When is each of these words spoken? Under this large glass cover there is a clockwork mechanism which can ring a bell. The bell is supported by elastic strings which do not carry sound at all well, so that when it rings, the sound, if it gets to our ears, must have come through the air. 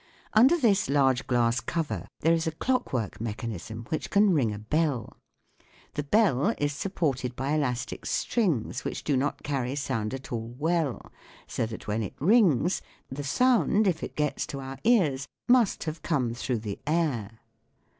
Under 0.33 0.57
this 0.57 0.89
large 0.89 1.27
glass 1.27 1.59
cover 1.59 2.07
there 2.21 2.33
is 2.33 2.47
a 2.47 2.51
clockwork 2.51 3.21
mechanism 3.21 3.85
which 3.89 4.09
can 4.09 4.33
ring 4.33 4.51
a 4.51 4.57
bell. 4.57 5.15
The 5.93 6.01
bell 6.01 6.55
is 6.57 6.73
supported 6.73 7.35
by 7.35 7.51
elastic 7.51 8.07
strings 8.07 8.83
which 8.83 9.03
do 9.03 9.15
not 9.15 9.43
carry 9.43 9.75
sound 9.75 10.15
at 10.15 10.31
all 10.33 10.55
well, 10.57 11.11
so 11.45 11.67
that 11.67 11.85
when 11.87 12.01
it 12.01 12.15
rings, 12.19 12.81
the 13.09 13.23
sound, 13.23 13.85
if 13.85 14.01
it 14.01 14.15
gets 14.15 14.47
to 14.47 14.59
our 14.59 14.79
ears, 14.83 15.27
must 15.47 15.83
have 15.83 16.01
come 16.01 16.33
through 16.33 16.57
the 16.61 16.79
air. 16.87 17.39